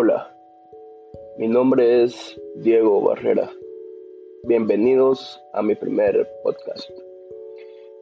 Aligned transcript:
Hola, 0.00 0.32
mi 1.38 1.48
nombre 1.48 2.04
es 2.04 2.40
Diego 2.58 3.00
Barrera. 3.00 3.50
Bienvenidos 4.44 5.42
a 5.54 5.60
mi 5.60 5.74
primer 5.74 6.24
podcast. 6.44 6.88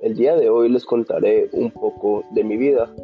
El 0.03 0.15
día 0.15 0.37
de 0.37 0.51
hoy 0.51 0.69
les 0.69 0.85
contaré 0.85 1.49
un 1.55 1.71
poco 1.71 2.23
de 2.33 2.45
mi 2.45 2.59
vida 2.59 2.95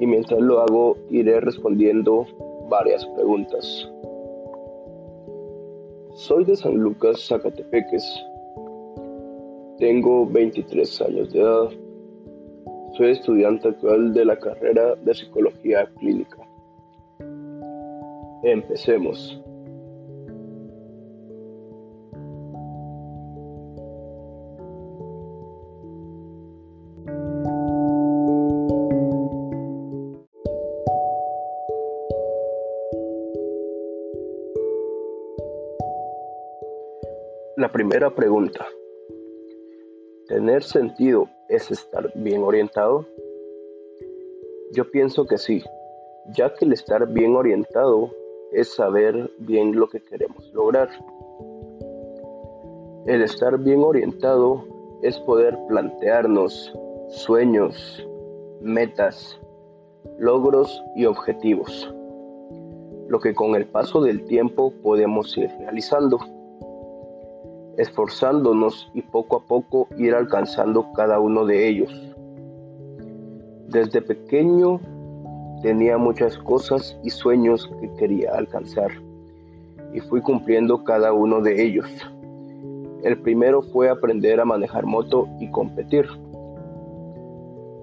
y 0.00 0.06
mientras 0.06 0.40
lo 0.40 0.60
hago 0.60 0.96
iré 1.10 1.38
respondiendo 1.40 2.24
varias 2.70 3.04
preguntas. 3.08 3.66
Soy 6.14 6.46
de 6.46 6.56
San 6.56 6.76
Lucas, 6.76 7.20
Zacatepeques. 7.28 8.24
Tengo 9.76 10.24
23 10.24 11.02
años 11.02 11.30
de 11.34 11.40
edad. 11.40 11.68
Soy 12.96 13.10
estudiante 13.10 13.68
actual 13.68 14.14
de 14.14 14.24
la 14.24 14.38
carrera 14.38 14.94
de 14.94 15.12
Psicología 15.12 15.86
Clínica. 15.98 16.37
Empecemos. 18.42 19.42
La 37.56 37.72
primera 37.72 38.14
pregunta. 38.14 38.68
¿Tener 40.28 40.62
sentido 40.62 41.28
es 41.48 41.72
estar 41.72 42.12
bien 42.14 42.44
orientado? 42.44 43.04
Yo 44.72 44.88
pienso 44.92 45.26
que 45.26 45.38
sí, 45.38 45.64
ya 46.36 46.54
que 46.54 46.66
el 46.66 46.72
estar 46.72 47.08
bien 47.08 47.34
orientado 47.34 48.12
es 48.52 48.74
saber 48.74 49.30
bien 49.38 49.76
lo 49.76 49.88
que 49.88 50.02
queremos 50.02 50.50
lograr. 50.52 50.88
El 53.06 53.22
estar 53.22 53.58
bien 53.58 53.82
orientado 53.82 54.64
es 55.02 55.18
poder 55.20 55.58
plantearnos 55.68 56.72
sueños, 57.08 58.06
metas, 58.60 59.40
logros 60.18 60.82
y 60.96 61.06
objetivos, 61.06 61.94
lo 63.08 63.20
que 63.20 63.34
con 63.34 63.54
el 63.54 63.66
paso 63.66 64.00
del 64.02 64.24
tiempo 64.24 64.72
podemos 64.82 65.36
ir 65.38 65.50
realizando, 65.58 66.18
esforzándonos 67.76 68.90
y 68.94 69.02
poco 69.02 69.36
a 69.36 69.46
poco 69.46 69.88
ir 69.96 70.14
alcanzando 70.14 70.92
cada 70.94 71.20
uno 71.20 71.46
de 71.46 71.68
ellos. 71.68 71.92
Desde 73.68 74.02
pequeño 74.02 74.80
Tenía 75.62 75.98
muchas 75.98 76.38
cosas 76.38 76.96
y 77.02 77.10
sueños 77.10 77.68
que 77.80 77.90
quería 77.94 78.32
alcanzar 78.34 78.90
y 79.92 80.00
fui 80.00 80.20
cumpliendo 80.20 80.84
cada 80.84 81.12
uno 81.12 81.40
de 81.40 81.62
ellos. 81.62 81.88
El 83.02 83.18
primero 83.18 83.62
fue 83.62 83.88
aprender 83.88 84.40
a 84.40 84.44
manejar 84.44 84.86
moto 84.86 85.28
y 85.40 85.50
competir. 85.50 86.06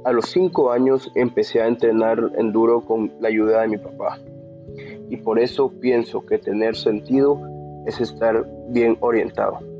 A 0.06 0.12
los 0.12 0.26
cinco 0.26 0.72
años 0.72 1.12
empecé 1.16 1.62
a 1.62 1.68
entrenar 1.68 2.32
enduro 2.38 2.82
con 2.82 3.12
la 3.20 3.28
ayuda 3.28 3.62
de 3.62 3.70
mi 3.70 3.78
papá 3.78 4.20
y 5.10 5.18
por 5.18 5.40
eso 5.40 5.72
pienso 5.82 6.26
que 6.26 6.38
tener 6.38 6.76
sentido 6.76 7.42
es 7.86 8.00
estar 8.00 8.46
bien 8.70 8.98
orientado. 9.02 9.75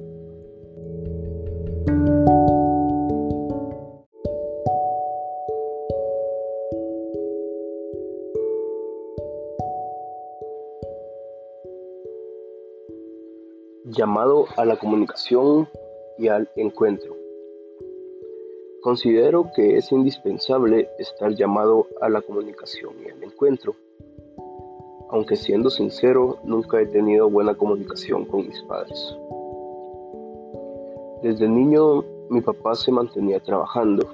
Llamado 14.06 14.46
a 14.56 14.66
la 14.66 14.78
comunicación 14.78 15.68
y 16.20 16.28
al 16.28 16.48
encuentro. 16.56 17.16
Considero 18.84 19.50
que 19.56 19.78
es 19.78 19.92
indispensable 19.92 20.88
estar 21.00 21.34
llamado 21.34 21.88
a 22.02 22.10
la 22.10 22.22
comunicación 22.22 22.94
y 23.04 23.10
al 23.10 23.24
encuentro. 23.24 23.74
Aunque 25.10 25.36
siendo 25.36 25.72
sincero, 25.72 26.38
nunca 26.44 26.80
he 26.80 26.86
tenido 26.86 27.32
buena 27.32 27.56
comunicación 27.56 28.26
con 28.26 28.46
mis 28.46 28.62
padres. 28.66 29.18
Desde 31.24 31.50
niño 31.50 32.04
mi 32.30 32.42
papá 32.42 32.76
se 32.76 32.92
mantenía 32.92 33.40
trabajando 33.40 34.06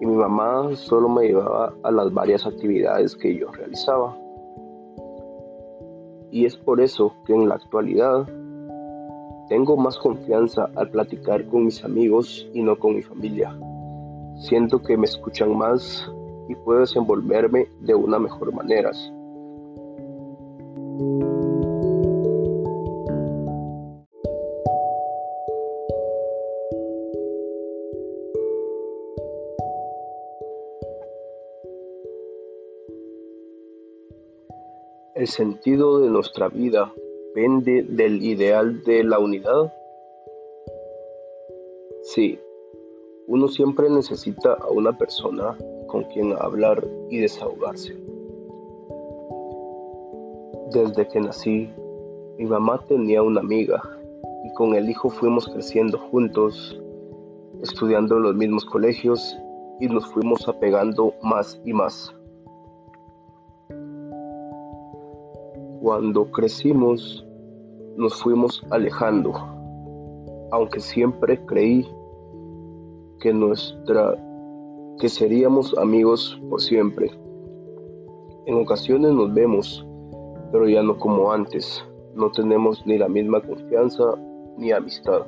y 0.00 0.06
mi 0.06 0.14
mamá 0.14 0.70
solo 0.76 1.08
me 1.08 1.26
llevaba 1.26 1.74
a 1.82 1.90
las 1.90 2.14
varias 2.14 2.46
actividades 2.46 3.16
que 3.16 3.36
yo 3.36 3.50
realizaba. 3.50 4.16
Y 6.30 6.46
es 6.46 6.56
por 6.56 6.80
eso 6.80 7.12
que 7.26 7.34
en 7.34 7.48
la 7.48 7.56
actualidad 7.56 8.28
tengo 9.52 9.76
más 9.76 9.98
confianza 9.98 10.70
al 10.76 10.88
platicar 10.88 11.44
con 11.44 11.66
mis 11.66 11.84
amigos 11.84 12.48
y 12.54 12.62
no 12.62 12.78
con 12.78 12.94
mi 12.96 13.02
familia. 13.02 13.54
Siento 14.48 14.82
que 14.82 14.96
me 14.96 15.04
escuchan 15.04 15.54
más 15.54 16.10
y 16.48 16.54
puedo 16.54 16.80
desenvolverme 16.80 17.68
de 17.80 17.94
una 17.94 18.18
mejor 18.18 18.50
manera. 18.54 18.90
El 35.14 35.26
sentido 35.26 36.00
de 36.00 36.08
nuestra 36.08 36.48
vida 36.48 36.90
depende 37.34 37.82
del 37.82 38.22
ideal 38.22 38.82
de 38.84 39.04
la 39.04 39.18
unidad? 39.18 39.72
Sí, 42.02 42.38
uno 43.26 43.48
siempre 43.48 43.88
necesita 43.88 44.52
a 44.52 44.68
una 44.68 44.92
persona 44.98 45.56
con 45.86 46.04
quien 46.04 46.34
hablar 46.38 46.86
y 47.08 47.20
desahogarse. 47.20 47.96
Desde 50.72 51.08
que 51.08 51.20
nací, 51.20 51.70
mi 52.36 52.44
mamá 52.44 52.84
tenía 52.86 53.22
una 53.22 53.40
amiga 53.40 53.80
y 54.44 54.52
con 54.52 54.74
el 54.74 54.90
hijo 54.90 55.08
fuimos 55.08 55.48
creciendo 55.48 55.98
juntos, 55.98 56.78
estudiando 57.62 58.16
en 58.18 58.24
los 58.24 58.34
mismos 58.34 58.66
colegios 58.66 59.38
y 59.80 59.86
nos 59.86 60.06
fuimos 60.12 60.46
apegando 60.48 61.14
más 61.22 61.58
y 61.64 61.72
más. 61.72 62.14
Cuando 65.82 66.30
crecimos, 66.30 67.26
nos 67.96 68.22
fuimos 68.22 68.64
alejando, 68.70 69.32
aunque 70.52 70.78
siempre 70.78 71.44
creí 71.44 71.84
que 73.18 73.34
nuestra 73.34 74.16
que 75.00 75.08
seríamos 75.08 75.76
amigos 75.78 76.40
por 76.48 76.60
siempre. 76.60 77.10
En 78.46 78.62
ocasiones 78.62 79.10
nos 79.10 79.34
vemos, 79.34 79.84
pero 80.52 80.68
ya 80.68 80.84
no 80.84 80.96
como 81.00 81.32
antes. 81.32 81.84
No 82.14 82.30
tenemos 82.30 82.86
ni 82.86 82.96
la 82.96 83.08
misma 83.08 83.40
confianza 83.40 84.04
ni 84.58 84.70
amistad. 84.70 85.26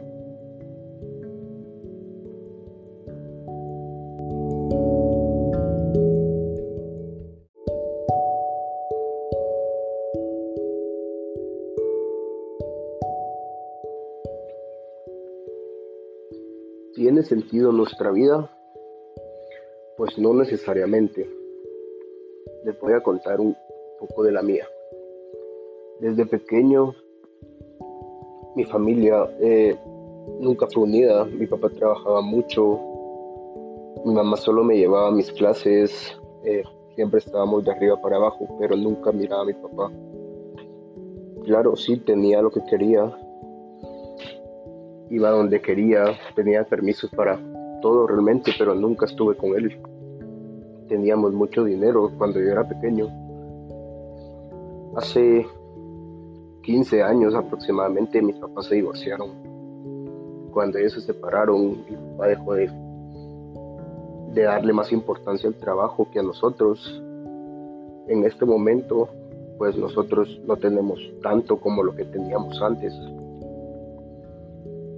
¿Tiene 16.94 17.24
sentido 17.24 17.72
nuestra 17.72 18.12
vida? 18.12 18.48
Pues 19.96 20.16
no 20.16 20.32
necesariamente. 20.32 21.28
Les 22.64 22.78
voy 22.78 22.92
a 22.92 23.02
contar 23.02 23.40
un 23.40 23.56
poco 23.98 24.22
de 24.22 24.30
la 24.30 24.42
mía. 24.42 24.64
Desde 25.98 26.24
pequeño, 26.24 26.94
mi 28.54 28.64
familia 28.64 29.28
eh, 29.40 29.76
nunca 30.38 30.68
fue 30.72 30.84
unida. 30.84 31.24
Mi 31.24 31.48
papá 31.48 31.68
trabajaba 31.70 32.20
mucho. 32.20 32.78
Mi 34.04 34.14
mamá 34.14 34.36
solo 34.36 34.62
me 34.62 34.76
llevaba 34.76 35.08
a 35.08 35.12
mis 35.12 35.32
clases. 35.32 36.16
Eh, 36.44 36.62
siempre 36.94 37.18
estábamos 37.18 37.64
de 37.64 37.72
arriba 37.72 38.00
para 38.00 38.18
abajo, 38.18 38.46
pero 38.60 38.76
nunca 38.76 39.10
miraba 39.10 39.42
a 39.42 39.46
mi 39.46 39.54
papá. 39.54 39.90
Claro, 41.44 41.74
sí 41.74 41.96
tenía 41.96 42.40
lo 42.40 42.52
que 42.52 42.64
quería, 42.64 43.12
iba 45.14 45.30
donde 45.30 45.60
quería, 45.60 46.06
tenía 46.34 46.64
permisos 46.64 47.08
para 47.10 47.38
todo 47.80 48.06
realmente, 48.06 48.52
pero 48.58 48.74
nunca 48.74 49.06
estuve 49.06 49.36
con 49.36 49.54
él. 49.54 49.80
Teníamos 50.88 51.32
mucho 51.32 51.64
dinero 51.64 52.10
cuando 52.18 52.40
yo 52.40 52.50
era 52.50 52.66
pequeño. 52.68 53.08
Hace 54.96 55.46
15 56.62 57.02
años 57.02 57.34
aproximadamente 57.34 58.20
mis 58.22 58.36
papás 58.36 58.66
se 58.66 58.74
divorciaron. 58.76 59.30
Cuando 60.52 60.78
ellos 60.78 60.94
se 60.94 61.00
separaron, 61.02 61.84
mi 61.88 61.96
papá 62.12 62.28
dejó 62.28 62.54
de, 62.54 62.70
darle 64.34 64.72
más 64.72 64.90
importancia 64.92 65.48
al 65.48 65.54
trabajo 65.54 66.08
que 66.10 66.18
a 66.18 66.22
nosotros. 66.22 67.02
En 68.08 68.24
este 68.24 68.44
momento 68.44 69.08
pues 69.58 69.76
nosotros 69.76 70.40
no 70.46 70.56
tenemos 70.56 70.98
tanto 71.22 71.60
como 71.60 71.84
lo 71.84 71.94
que 71.94 72.04
teníamos 72.04 72.60
antes. 72.60 72.92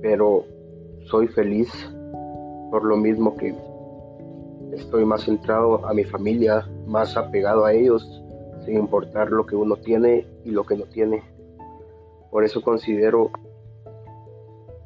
Pero 0.02 0.44
soy 1.06 1.28
feliz 1.28 1.70
por 2.70 2.84
lo 2.84 2.96
mismo 2.96 3.37
que 3.37 3.54
estoy 4.72 5.04
más 5.04 5.22
centrado 5.22 5.87
a 5.87 5.94
mi 5.94 6.04
familia, 6.04 6.69
más 6.87 7.16
apegado 7.16 7.64
a 7.64 7.72
ellos, 7.72 8.22
sin 8.64 8.78
importar 8.78 9.31
lo 9.31 9.46
que 9.46 9.56
uno 9.56 9.76
tiene 9.76 10.26
y 10.44 10.50
lo 10.50 10.64
que 10.64 10.76
no 10.76 10.84
tiene. 10.87 11.22
Por 12.31 12.44
eso 12.44 12.62
considero 12.62 13.31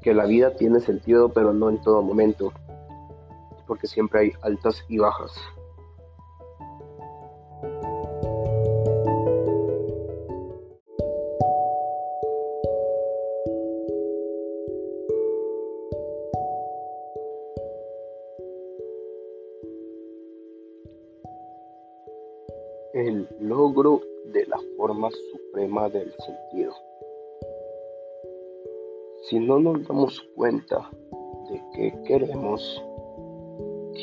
que 0.03 0.15
la 0.15 0.27
vida 0.27 0.55
tiene 0.57 0.81
sentido, 0.81 1.31
pero 1.31 1.53
no 1.53 1.71
en 1.71 1.81
todo 1.81 2.03
momento, 2.03 2.53
porque 3.67 3.87
siempre 3.87 4.21
hay 4.21 4.33
altas 4.43 4.85
y 4.89 4.99
bajas. 4.99 5.33
Logro 23.51 24.01
de 24.27 24.47
la 24.47 24.61
forma 24.77 25.09
suprema 25.11 25.89
del 25.89 26.15
sentido. 26.25 26.73
Si 29.25 29.41
no 29.41 29.59
nos 29.59 29.87
damos 29.89 30.21
cuenta 30.37 30.89
de 31.51 31.61
qué 31.75 32.03
queremos, 32.05 32.63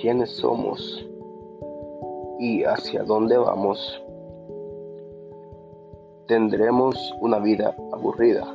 quiénes 0.01 0.31
somos 0.31 1.07
y 2.39 2.65
hacia 2.65 3.03
dónde 3.03 3.37
vamos, 3.37 3.79
tendremos 6.27 6.97
una 7.21 7.39
vida 7.39 7.73
aburrida 7.93 8.45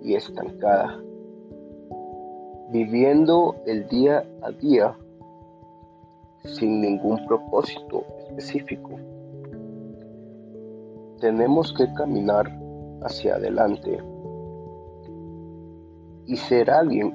y 0.00 0.14
estancada, 0.14 1.02
viviendo 2.70 3.56
el 3.66 3.88
día 3.88 4.24
a 4.42 4.52
día 4.52 4.96
sin 6.44 6.80
ningún 6.80 7.26
propósito 7.26 8.04
específico. 8.28 9.09
Tenemos 11.20 11.74
que 11.74 11.92
caminar 11.92 12.50
hacia 13.02 13.34
adelante 13.34 14.02
y 16.24 16.34
ser 16.34 16.70
alguien 16.70 17.14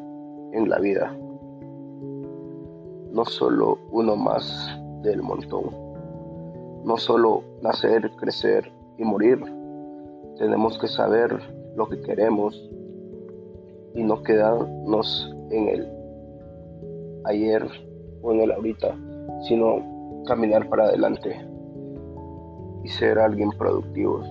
en 0.53 0.69
la 0.69 0.77
vida, 0.77 1.11
no 3.11 3.25
solo 3.25 3.79
uno 3.89 4.15
más 4.15 4.79
del 5.01 5.23
montón, 5.23 5.71
no 6.83 6.97
solo 6.97 7.41
nacer, 7.63 8.11
crecer 8.17 8.71
y 8.99 9.03
morir. 9.03 9.39
Tenemos 10.37 10.77
que 10.77 10.87
saber 10.87 11.39
lo 11.75 11.89
que 11.89 11.99
queremos 12.01 12.69
y 13.95 14.03
no 14.03 14.21
quedarnos 14.21 15.35
en 15.49 15.67
el 15.67 15.91
ayer 17.25 17.67
o 18.21 18.33
en 18.33 18.41
el 18.41 18.51
ahorita, 18.51 18.95
sino 19.47 20.23
caminar 20.27 20.69
para 20.69 20.83
adelante 20.83 21.54
y 22.85 22.87
ser 22.87 23.17
alguien 23.17 23.49
productivo. 23.57 24.21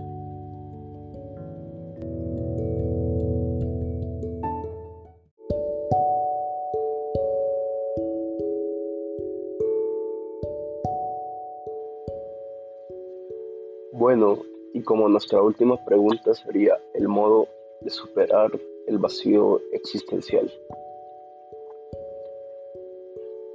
Bueno, 13.93 14.39
y 14.73 14.83
como 14.83 15.09
nuestra 15.09 15.43
última 15.43 15.77
pregunta 15.85 16.33
sería 16.35 16.79
el 16.95 17.09
modo 17.09 17.49
de 17.81 17.91
superar 17.91 18.53
el 18.87 18.99
vacío 18.99 19.61
existencial. 19.73 20.49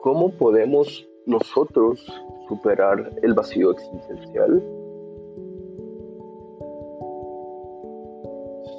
¿Cómo 0.01 0.30
podemos 0.31 1.07
nosotros 1.25 2.06
superar 2.50 3.12
el 3.22 3.34
vacío 3.34 3.72
existencial? 3.72 4.78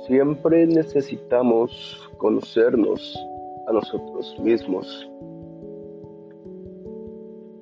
Siempre 0.07 0.67
necesitamos 0.67 2.11
conocernos 2.19 3.19
a 3.67 3.73
nosotros 3.73 4.39
mismos 4.41 5.09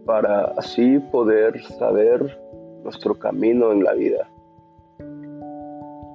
para 0.06 0.44
así 0.56 0.98
poder 1.10 1.62
saber 1.78 2.40
nuestro 2.84 3.14
camino 3.18 3.72
en 3.72 3.84
la 3.84 3.92
vida. 3.94 4.30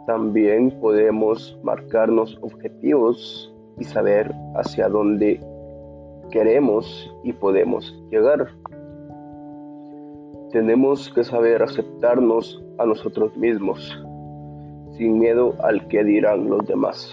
También 0.08 0.72
podemos 0.80 1.58
marcarnos 1.62 2.38
objetivos 2.42 3.54
y 3.80 3.84
saber 3.84 4.32
hacia 4.56 4.90
dónde 4.90 5.40
queremos 6.32 7.14
y 7.24 7.34
podemos 7.34 7.94
llegar. 8.10 8.48
Tenemos 10.52 11.12
que 11.14 11.24
saber 11.24 11.62
aceptarnos 11.62 12.64
a 12.78 12.86
nosotros 12.86 13.36
mismos, 13.38 13.96
sin 14.98 15.20
miedo 15.20 15.56
al 15.64 15.88
que 15.88 16.04
dirán 16.04 16.50
los 16.50 16.66
demás. 16.68 17.12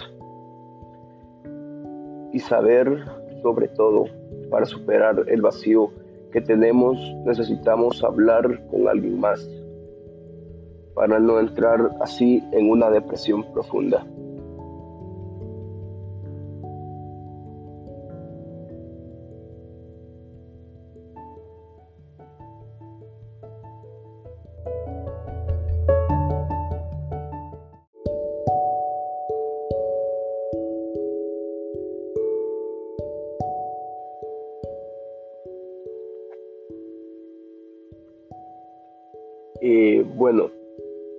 Y 2.32 2.38
saber, 2.38 3.05
sobre 3.43 3.69
todo, 3.69 4.05
para 4.50 4.67
superar 4.67 5.25
el 5.27 5.43
vacío 5.43 5.91
que 6.32 6.41
tenemos, 6.41 6.97
necesitamos 7.25 8.03
hablar 8.05 8.67
con 8.71 8.88
alguien 8.88 9.19
más, 9.19 9.49
para 10.94 11.19
no 11.19 11.41
entrar 11.41 11.91
así 12.00 12.43
en 12.53 12.71
una 12.71 12.91
depresión 12.91 13.44
profunda. 13.53 14.06
Y 39.60 40.00
bueno, 40.00 40.50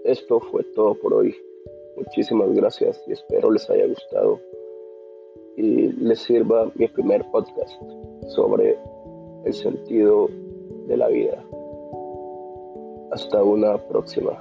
esto 0.05 0.39
fue 0.39 0.63
todo 0.75 0.95
por 0.95 1.13
hoy. 1.13 1.35
Muchísimas 1.97 2.53
gracias 2.53 3.01
y 3.07 3.13
espero 3.13 3.51
les 3.51 3.69
haya 3.69 3.85
gustado 3.85 4.39
y 5.57 5.91
les 5.93 6.19
sirva 6.19 6.71
mi 6.75 6.87
primer 6.87 7.23
podcast 7.31 7.71
sobre 8.29 8.77
el 9.45 9.53
sentido 9.53 10.29
de 10.87 10.97
la 10.97 11.07
vida. 11.09 11.43
Hasta 13.11 13.43
una 13.43 13.77
próxima. 13.77 14.37